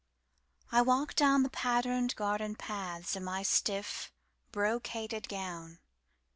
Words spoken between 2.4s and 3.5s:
pathsIn my